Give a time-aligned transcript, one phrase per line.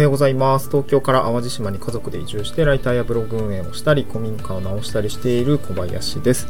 [0.00, 0.70] はようございます。
[0.70, 6.48] 東京から淡路島に家族で移住してライターやブログ運営をしたり、古民家を直したりしている小林です。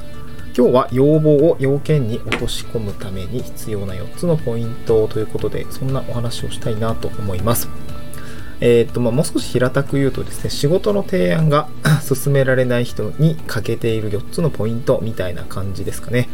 [0.56, 7.68] 今日は要望を要件に落とし込むために必要な4つのポイントということで、そんなお話をしたいなと思います。
[8.60, 11.68] えー、っと、まあ、もう少し平たく言うとですね、仕事の提案が
[12.06, 16.28] 進められない人に欠けている4つのポイントみたいな感じですかね。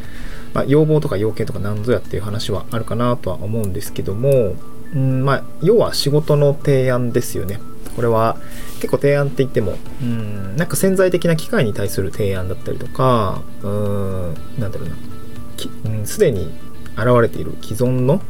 [0.53, 4.55] まあ、要望とか要件とか何ぞやっていう話はあるかなとは思うんですけども、
[4.95, 7.61] うんまあ、要は仕事の提案ですよね。
[7.95, 8.37] これは
[8.77, 16.53] 結構提案って言っても、うん、なんか潜在的な機械に対する提案だったりとか、うん、なんだろうな、すで、うん、に
[16.97, 18.21] 現れている既存の、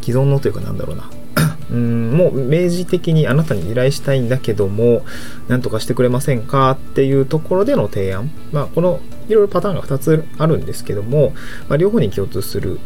[0.00, 1.08] 既存のというかなんだろうな、
[1.70, 5.04] うんもう明示的にあなたに依頼したいんだけども
[5.48, 8.30] 何とかしてくれませんかっていうところでの提案。
[8.52, 11.32] まあこのいろいろパターンが2つあるんですけども、
[11.68, 12.78] まあ、両方に共通する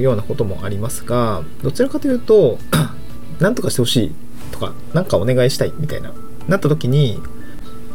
[0.00, 2.58] ようなこともありますがどちらかというと
[3.40, 4.12] 何とかしてほしい
[4.52, 6.12] とか何かお願いしたいみたいな
[6.48, 7.20] なった時に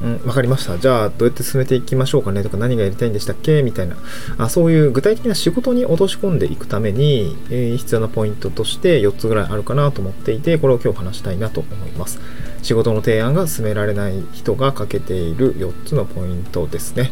[0.04, 0.78] うん、分かりました。
[0.78, 3.96] じゃあ、どうやって進めていきましょうかねとか、何がやりたいんでしたっけみたいな
[4.38, 12.20] あ、そういう具体的な仕事に落とし込んでいくために、えー、必要なポイントとして4つぐらいあるかなと思っていて、これを今日話したいなと思います。
[12.62, 17.12] 仕事の提案が進められない人が欠けている4つのポイントですね。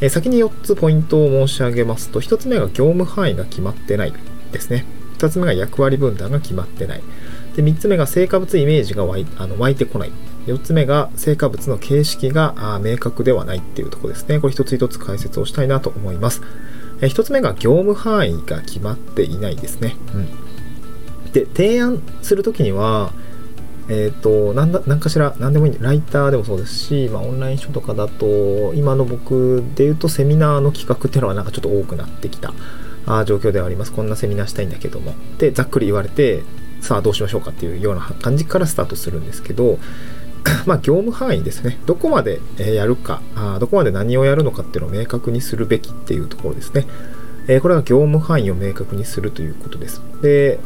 [0.00, 4.12] え、先に4つポイントを申し上げますと、1つ目が業務範囲が決まってない
[4.52, 4.84] ですね。
[5.18, 7.02] 2つ目が役割分担が決まってない。
[7.56, 10.12] で、3つ目が成果物イメージが湧いあの湧いてこない。
[10.46, 14.38] 4つ目が成果物の形式が明確ではないっていうとこですね。
[14.38, 16.42] これ一つ一つ解説をしたいなと思います。
[17.00, 19.96] え1つ目が業務範囲が決まっていないですね。
[20.14, 20.18] う
[21.28, 23.12] ん、で、提案するときには、
[23.88, 32.52] えっ、ー、と、なんだ、なんかしら、なんでもいいんで、ライターでもそうですし、まあ、オンライン書とかだと、今の僕で言うと、セミナーの企画っていうのはなんかちょっと多くなってきた
[33.06, 33.92] あ状況ではあります。
[33.92, 35.14] こんなセミナーしたいんだけども。
[35.38, 36.42] で、ざっくり言われて、
[36.80, 39.78] さあどうしましょうかっていうような感じからスタートするんですけど、
[40.66, 41.78] まあ、業務範囲ですね。
[41.86, 46.86] どこまでやるかあ、どこまで何をやるのかっていうのを明確にするべきっていうところですね。
[47.48, 50.02] えー、これが業務範囲を明確にするということです。
[50.22, 50.58] で、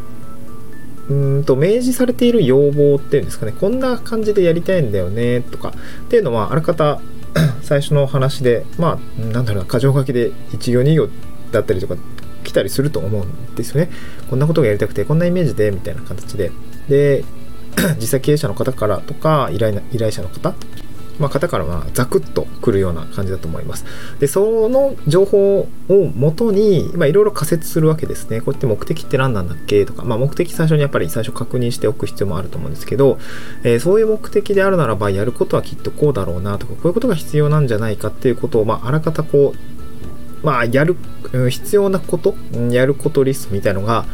[1.08, 7.00] うんと明示されている要望っていうんですかね、こんな感じでやりたいんだよねとかっていうのは、あらかた
[7.62, 11.08] 最初の話で、まあ、なんだろうな、箇条書きで1行2行
[11.52, 11.96] だったりとか
[12.44, 13.90] 来たりすると思うんですよね。
[14.28, 16.50] こんなことがやりたくて、こんなイメージで、みたいな形で。
[16.88, 17.24] で、
[18.00, 20.54] 実際経営者の方からとか、依頼依頼者の方、
[21.20, 23.84] まあ、方からはザクッとくるような感じだと思います。
[24.18, 28.40] で、その情報をもとに、まいろいろ仮説するわけですね。
[28.40, 29.84] こうやって目的って何なんだっけ？
[29.86, 33.18] とか、まあ、目的最初にやっぱり最初確認しておく必要もあると思うんですけど、
[33.62, 39.69] えー、そういう目的であるならば、やることはきっとこうだろうなとか、こういうことが必要なんじゃないかっていうことを、まあ、あらかたこう、
[40.42, 40.96] まあ、やる、
[41.50, 42.34] 必要なこと、
[42.70, 44.04] やることリストみたいのが、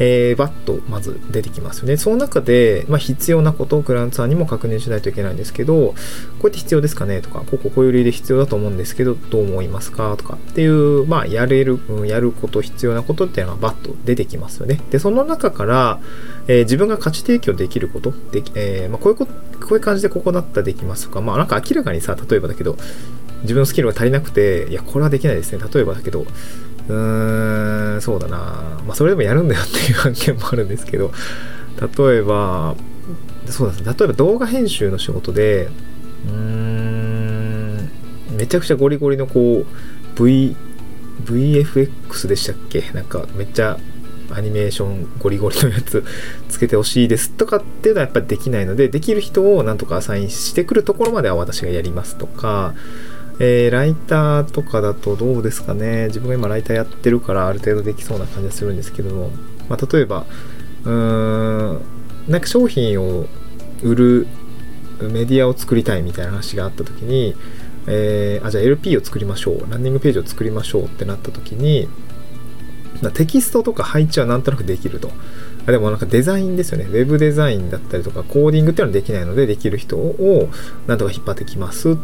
[0.00, 1.96] えー、バッとまず出てきますよね。
[1.96, 5.94] その中で、まあ、必要なことをクライアントさんにも確認しないといけないんですけど、こ
[6.42, 10.16] うやって必要ですかねとか、こここういう理由で必要だと思うんですけど、どう思いますか？
[10.16, 14.80] とかっていう、まあ、やれる、やること、必要なことっていうのはバッと出てきますよね。
[14.90, 16.00] で、その中から、
[16.48, 22.76] えー、自分が価値提供できること、でえー、まあ、こういうこ、こういう感じでここだったらできますとか、まあ、なんか明らかにさ、例えばだけど、
[23.44, 25.62] 自分のスキルが足りなくて、いや、これはできないですね。
[25.72, 26.26] 例えばだけど、
[26.88, 28.36] うーん、そうだな。
[28.86, 31.12] まあ、それでもやるんだよっていう案件もあるんですけど、
[31.80, 32.74] 例えば、
[33.46, 33.94] そうですね。
[33.98, 35.68] 例えば動画編集の仕事で、
[36.26, 37.90] うーん、
[38.36, 40.56] めちゃくちゃゴリゴリのこう、V、
[41.24, 42.82] VFX でしたっけ？
[42.92, 43.78] なんかめっちゃ
[44.30, 46.02] アニメーションゴリゴリのやつ
[46.48, 52.74] つけてほしいですとかっていうのはやっぱりできないので、できる人をなんとかアサインしてくるところまでは私がやりますとか、
[53.40, 59.30] えー、ライターとかだとどうですかね自分が今ライターやってるからある程度できそうな感じがするんですけども、
[59.68, 60.24] まあ、例えば
[60.84, 61.80] うーん
[62.28, 63.26] なんか商品を
[63.82, 64.26] 売る
[65.00, 67.34] メディアを作りたいみたいな話があった時に、
[67.86, 71.88] えー、あじゃあ LP を作りましょうランニングページを作りましょうってなった時に
[73.12, 75.10] テキストとか配置はなんとなくできると
[75.66, 75.70] あ。
[75.72, 76.84] でもなんかデザインですよね。
[76.84, 80.48] ウェブデザインだったりとかコーディングっていうのはできないのでできる人を
[80.86, 81.98] なんとか引っ張ってきます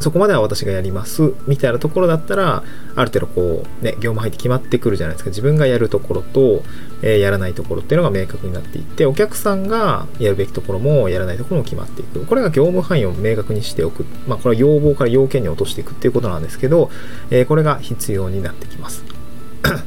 [0.00, 1.34] そこまでは私がやります。
[1.46, 2.62] みたいなところだったら
[2.94, 5.30] ある程度こうね業務入って決まってくるじゃないですか。
[5.30, 6.62] 自分がやるところと、
[7.02, 12.24] えー、やらないところっていうのが明確になっていってお客さんがやるべきところもやらないところも決まっていく。
[12.24, 14.04] これが業務範囲を明確にしておく。
[14.26, 16.90] まあこれは要望から要件に落としていくっていうことなんですけど、
[17.30, 19.04] えー、これが必要になってきます、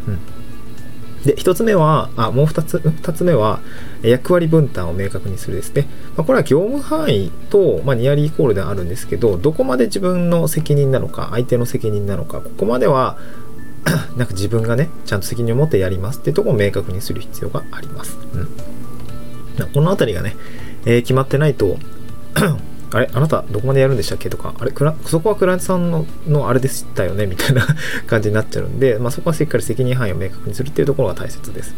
[0.08, 0.19] う ん
[1.25, 3.59] で、一つ目は、あ、もう二つ、二つ目は、
[4.01, 5.88] 役割分担を明確にするですね。
[6.18, 13.18] まあ、これは業務範囲と、まあ、ニアリーイコールであるんですけど、どこまで自分の責任なのか、相手の責任なのか、ここまでは、
[14.15, 18.17] なんか自分がね、ちゃんと責任を持ってやりますっていうところを明確にする必要があります。
[18.33, 19.67] うん。
[19.74, 20.35] このあたりがね、
[20.85, 21.77] えー、決まってないと
[22.93, 24.29] あれあなたどこまでやるんでしたっけ？
[24.29, 24.73] とか、あれ
[25.05, 27.25] そこはクライアントさんののあれでしたよね？
[27.25, 27.65] みたいな
[28.07, 31.73] 感じになっちゃうんで、まあ、そこはしっかり責任範囲を明確にするっていうところが大切です。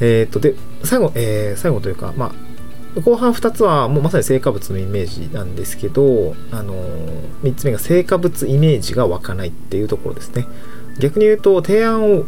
[0.00, 6.74] えっ、と、で、最後、えー、最後というか、まあ、後半2つはもうまさに成果物のイメージなんですけど、あの
[7.44, 10.46] 3つ目が成果物イメージが湧かないっていうところですね。
[10.98, 12.24] 逆に言うと提案を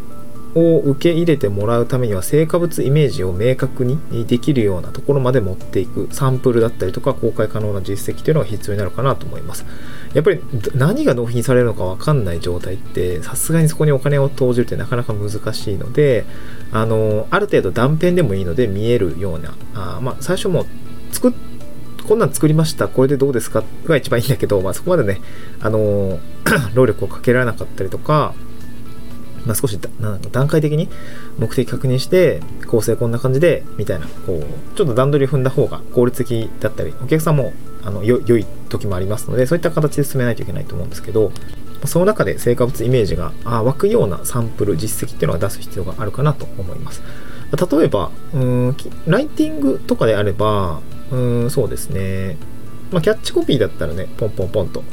[0.54, 9.64] を受け入れてもらうためには成果物イメージを明確にできるようなところまで持っていくサンプルだったりとか公開可能な実績というのが必要になるかなと思います。
[10.14, 10.40] やっぱり
[10.74, 16.26] 何が納品されるのか分かんない状態ってさすがにそこにお金を投じるってなかなか難しいので
[16.70, 20.66] あのある程度断片でもいいので見えるようなあまあ最初も
[21.12, 21.32] 作っ
[22.06, 25.20] こんなん作りました、これでどうですかが一番いいんだけど、まあ、そこまでね、
[25.60, 26.18] あの
[26.74, 28.34] 労力をかけられなかったりとか、
[29.46, 29.78] まあ、少し
[30.30, 30.88] 段階的に
[31.38, 37.52] 目的確認して構成こんな感じでみたいなこうちょっと段取りを踏んだ方が効率的だったりお客さんも
[37.84, 41.32] あの良い時もありますのでそういった形で進めないといけないと思うんですけど
[41.84, 47.02] その中で成果物イメージが湧くようなサンプル実績っていうのは出す必要があるかなと思います。
[47.52, 50.80] 例えばうんライティングとかであれば
[51.10, 51.16] う
[51.46, 52.36] んそうですね。
[52.92, 54.84] まあ、キャッチコピーだったらね、ポンポンポンと、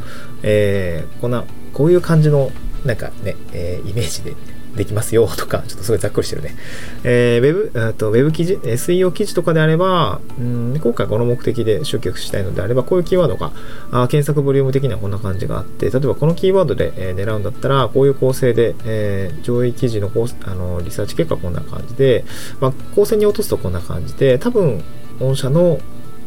[0.42, 1.44] えー、こんな、
[1.74, 2.50] こういう感じの
[2.86, 4.36] なんかね、えー、イメージで
[4.76, 6.56] できますよとか、ちょっとすごいざっくりしてるね。
[7.04, 13.52] えー、ウェブ、とウェブ記事、SEO 記事とかであれば、うん、今回この目的で集客したいのであれば、こういうキーワードが、
[13.92, 20.12] あ検索ボリューム的にはこんな感じがあって、例えばこのキーワードで、えー、狙うんだったら、こういう構成で、えー、上位記事の
[20.44, 22.26] あのリサーチ結果こんな感じで、
[22.60, 24.84] まあ、構成に落とすとこんな感じで、多分、
[25.20, 25.80] 御社の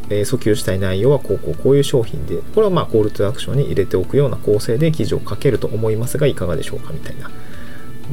[0.09, 7.29] え訴求したい内容はこうこうこういう商品で、これはまあコールトゥアクションに入れておくような構成で記事を書けると思いますが、いかがでしょうかみたいな。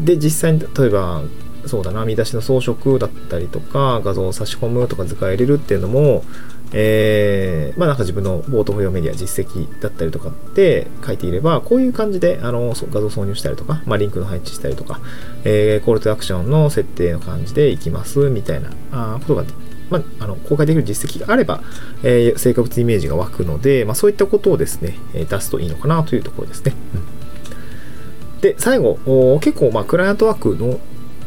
[0.04, 1.22] で、実際に例えば、
[1.66, 6.24] そうだな、見出しの装飾だったりとか、画像を差し込むとか図解入れるっていうのも、
[6.72, 15.00] えー、まあなんか自分のボートフォリオメディア実績だったりとかって書いていれば、こういう感じであの画像挿入したりとか、まあ、リンクの配置したりとか、
[15.44, 19.44] えー、コールトゥアクションの設定の感じでいきますみたいなあことが
[19.90, 21.62] まあ、あの公開できる実績があれば、
[22.02, 26.74] えー、成果物イメージが湧くので、まあ、そういったことをですね、え出すといいのかなというところですね。
[28.34, 30.80] うん、で、最後、結構、まあ、クライアントワークの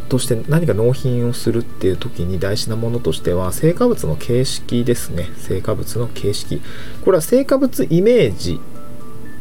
[0.10, 5.30] として何か納品をするっていう時に大事なものとしては成果物の形式ですね。
[5.38, 6.62] 成果物の形式。
[7.04, 8.60] これは成果物イメージ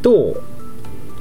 [0.01, 0.43] と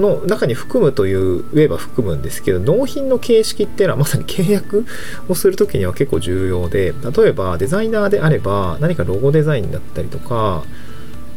[0.01, 4.85] の中に含むという言えば含むんですけど納品の形式っていうのはまさに契約
[5.29, 10.63] をするときには結構重要で例えばデザイナーであれば何かロゴデザインだったりとか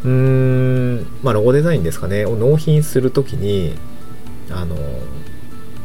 [0.05, 3.75] うーんまあロゴデザインですかねを納品するときに
[4.51, 4.77] あの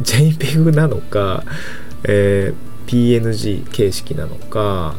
[0.02, 1.44] JPEG なのか、
[2.04, 2.90] えー、
[3.20, 4.96] PNG 形式なのか、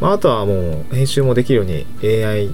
[0.00, 2.50] まあ、あとはもう編集もできるように AI.ai、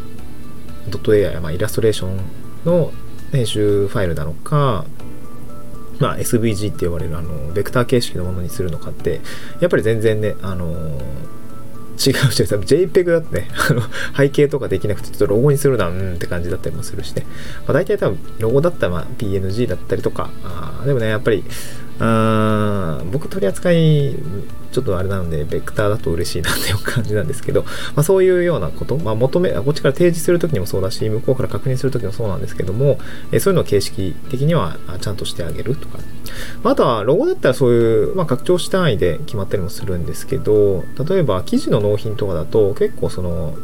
[1.41, 2.21] まあ、イラストレーション
[2.65, 2.93] の
[3.37, 4.87] 編集ファイルなのか、
[6.01, 9.21] まあ、SVG って呼ばれるあのベクター形式のものにするのかって
[9.61, 10.67] やっぱり全然ねあの
[11.97, 13.81] 違うし、JPEG だってね、あの
[14.15, 17.25] 背景とかできなくて、ちょっとロゴにするな、んって感じだったりもするしね。
[17.67, 21.43] まあ、大体多分、ロゴだったらま PNG だったりとか、あでもね、やっぱり、
[21.99, 24.15] あ僕取り扱い
[24.73, 32.99] ちょっとあれなのでベクターだと嬉しいなっていう感じなんですけど、まあ、そういうようなこと、まあ、求めこっちから提示するときにもそうだし向こうから確認するときもそうなんですけども、
[33.33, 35.99] えそういうのを形式的にはちゃんとしてあげるとか、
[36.63, 43.55] まあ、あとはロゴだったらそういう、まあ、拡張子単位で決まったりもするんですけど例えば記事の納品とかだと結構その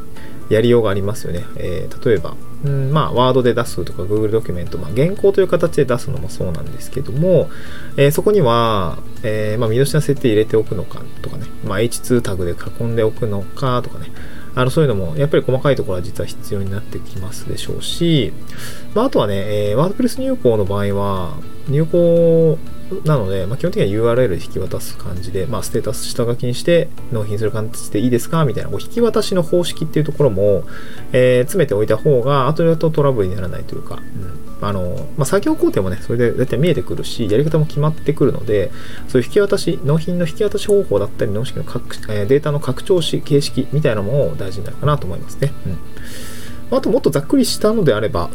[0.48, 1.44] やりようがありますよね。
[1.56, 7.50] えー、例えば、うん、まあ、ワードで出すとか、Google ドキュメント、まあ、原稿という形で出すのもそうなんですけども、
[7.96, 14.12] えー、そこには、えー、まあ、見出しの設定入れておくのかとかね、まあ、H2 タグで囲んでおくのかとかね、
[14.54, 18.32] あのそういうのも、やっぱり細かいところは実は必要になってきますでしょうし、
[18.94, 21.36] まあ、あとはね、えー、ワードプレス入稿の場合は、
[21.68, 22.58] 入稿
[23.04, 28.44] なので、まあ、基本的には URL 引き渡す感じで、まあ、ステータス下書きにして納品する感じでいいですか？
[28.44, 30.64] みたいな、こう引き渡しの方式っていうところも、
[31.12, 33.96] えー、詰めておいた方が、後々トラブルにならないというか、
[34.60, 38.70] うん、あの、まあ、作業工程もね、それで大体見えてくるし、やり方も決まってくるので、
[39.08, 45.52] そういう引き渡し、納品の引き渡し方法だったり、納式のえー、データの拡張子形式みたいなものも大事になるかなと思いますね。
[46.70, 48.30] うん、あともっとざっくりしたのであれば、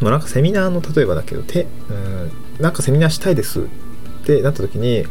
[0.00, 2.30] まあ、なんかセミナーの例えばだけど、て、うん、
[2.60, 3.64] なんかセミナーしたいですっ
[4.22, 5.04] てなった時に、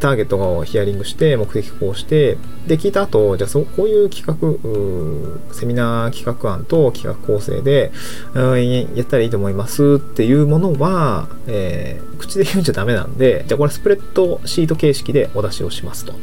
[0.00, 2.36] ターゲットをヒアリングして、目的こうして、
[2.66, 7.92] で、聞いた後、じゃあそう、こういう企画、セミナー企画案と企画構成で、
[8.34, 16.14] やったらいいと思いますっていうものは、えー、口で言うんじゃダメなんで、じゃあこれスプレッドシート形式でお出しをしますと。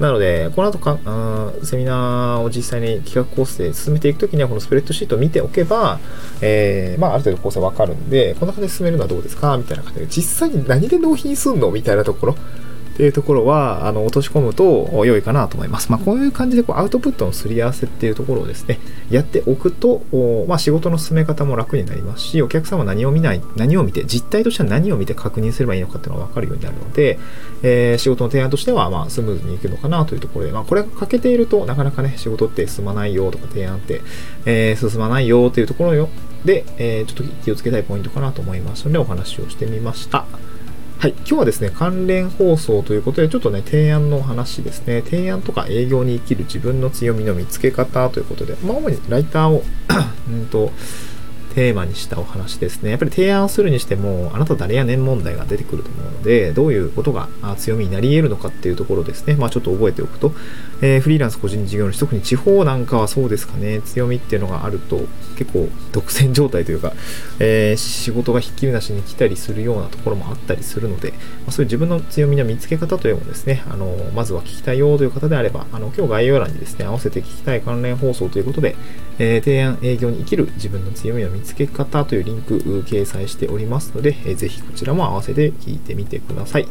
[0.00, 6.00] なので、この後か、うん、セミナーを実際に企画コースで進めていくときには、このスプレッドシートを見ておけば、
[6.40, 9.56] えー、まあ、ある程度構成わかるんで、こんな感じで進めるのはどうですか？
[9.58, 11.70] みたいな感じで、実際に何で納品すんの？
[11.70, 12.36] みたいなところ。
[13.00, 15.90] ていうところは、あの、落とし込むと良いかなと思います。
[15.90, 18.78] まあ、こういう感じでこうアウトプットのすり合わせっていうところをですね、
[19.10, 20.02] やっておくと、
[20.46, 27.18] まあ、仕事の進め方も楽になりますし、お客様は何を見ない、何を見て、実態としては何を見て確認すればいいのかっていうのが分かるようになるので、
[27.62, 34.02] えー、仕事の提案としては、ま、スムーズにいくのかなというところで、まあ、これが欠けているとなかなかね、仕事って進まないよとか、提案って、
[34.44, 36.10] えー、進まないよというところよ
[36.44, 40.26] で、えー、ちょっと気をつけたいポイントかなと思いますので、お話をしてみました。
[41.00, 41.12] はい。
[41.20, 45.00] 今日はですね、関連放送ということで、ちょっとね、提案の話ですね。
[45.00, 49.64] 提案とか営業に生きる自分の強みの見つけ方ということで、まあ、主にライターを
[50.28, 50.72] うんと、
[51.54, 52.90] テーマにしたお話ですね。
[52.90, 59.34] やっぱり提案するにしても、あなた誰や年問題が出てくると思うので、どういうことが強みになり得るのかっていうところですね。
[59.34, 60.32] まあちょっと覚えておくと、
[60.82, 65.00] えー、フリーランス個人事業主、特に地方なんかはそうですかね、強みっていうのがあると、
[65.36, 66.92] 結構独占状態というか、
[67.38, 71.16] えー、仕事がひっきりなしに来たりするようなところもあったりするので、ま
[71.48, 78.76] あ、そういう自分の強みの見つけ方というのもですね、あの、まずは聞きたいよという方であれば、あの、今日概要欄にですね、合わせて聞きたい関連放送ということで、
[79.18, 86.68] えー、提案営業に生きる自分の強みの見つけ方というリンク掲載しておりますので、えー、ぜひこちらも合わせて聞いてみてください。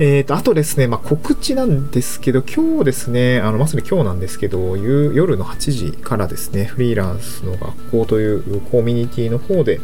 [0.00, 9.80] えーと、あとですね、まあ、告知なんですけど、今日ですね、あのまさに今日なんですけど、夜の8時からですね、フリーランスの学校というコミュニティの方で、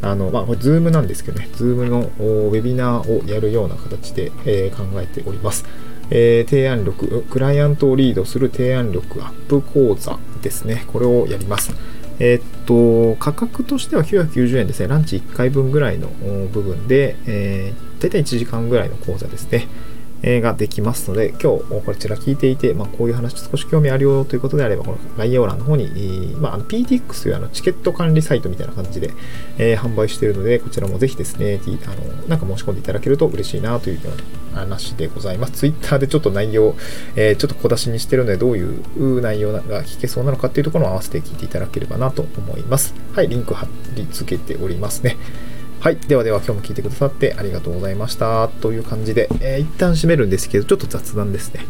[0.00, 5.66] あの、まあ、これ、 Zoom なんですけどね、 Zoom のウェビナーをやるような形で、えー、考えております。
[6.10, 11.72] えー、提案力、クライアントをリードする提案力アップ講座ですね、これをやります。
[12.18, 14.88] えー、っと、価格としては990円ですね。
[14.88, 16.08] ランチ1回分ぐらいの
[16.52, 19.66] 部分で、えー、大体1時間ぐらいの講座ですね。
[20.26, 29.12] えーができますので、今日こちら聞いていて、まあ、こういう話少し興味あるよということであれば、この概要欄の方に、まあ、PTX というあのチケット管理サイトみたいな感じで、
[29.58, 34.02] えー、販売しているので、こちらもぜひですね、あのなんか申し込んでいただけると嬉しいなというよ
[34.52, 35.52] うな話でございます。
[35.52, 36.74] Twitter でちょっと内容、
[37.16, 42.94] えー、ちょっと小出しにしてるので、どういう内容が聞けそうなのかっていうところを合わせて聞いていただければなと思います。
[43.12, 45.18] はい、リンク貼り付けておりますね。
[45.84, 45.96] はい。
[45.96, 48.48] ではでは今日も聞いてくださってありがとうございました。
[48.48, 51.66] という感じで、えー、一旦閉めるんですけど、ちょっと雑談ですね。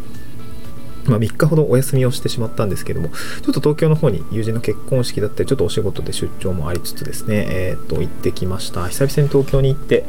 [1.07, 8.87] まあ、3日ほどお休みをしてしまったんですけども、ちょっと東京の方に友人の結婚式だったり、ちょっとお仕事で出張もありつつですね、えっ、と、行ってきました。
[8.87, 10.05] 久々に東京に行って、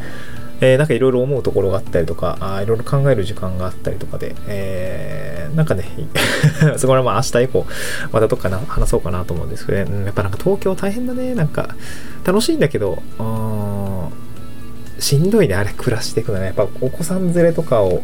[0.61, 5.85] えー、なんかいろいろ思うところがあったりとか、いろいろ考える時間があったりとかで、えー、なんかね、
[6.77, 7.65] そこはまあ明日以降、
[8.11, 11.75] またどっかな話そうかなと思うんですけどね、うん、やっぱなんか東京大変だね、なんか
[12.23, 13.74] 楽しいんだけど、うん
[14.99, 16.45] しんどいね、あれ暮らしていくのね。
[16.45, 18.03] やっぱお子さん連れとかを、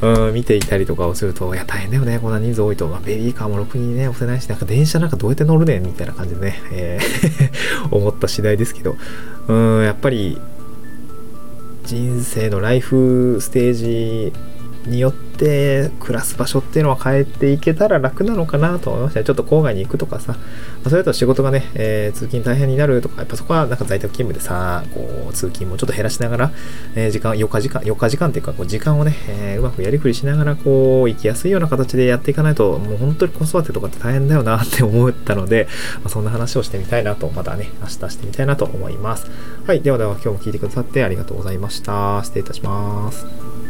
[0.00, 2.88] うん、見ていたりとかをすると、いや、大変だよね、こんな人数多いと。
[2.88, 8.96] まあ、ベビーカーもろくにね、押せないし、なんか電車なんかどうやって乗るねんみたいな感じでね、えー 思った次第ですけど、
[9.48, 10.40] うん、やっぱり、
[11.84, 14.32] 人生のライフステージ
[14.86, 20.38] によって暮らす場所っていうのは変えていけたら楽なのかなと思いましたちょっと郊外に行くとかさ、ま
[20.86, 26.50] あ、それだと仕事がね、えー、通勤大変になるとか、やっぱそこはなんか在宅勤務でさ、こう、通勤もちょっと減らしながら、
[26.94, 39.30] えー、時間、4日時間、4日時間っていうか、こう、時間をね、えー、うまくやりくりしながら、こう、行きやすいような形でやっていかないと、もう本当に子育てとかって大変だよなって思ったので、まあ、そんな話をしてみたいなと、またね、明日してみたいなと思います。
[39.66, 39.82] はい。
[39.82, 42.20] ではでは今日も聞いてくださってありがとうございました。
[42.24, 43.61] 失礼いたします。